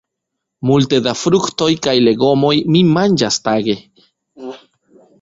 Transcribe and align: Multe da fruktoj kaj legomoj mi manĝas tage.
Multe 0.69 0.99
da 1.07 1.13
fruktoj 1.19 1.69
kaj 1.89 1.95
legomoj 2.07 2.53
mi 2.77 2.83
manĝas 2.97 3.41
tage. 3.49 3.81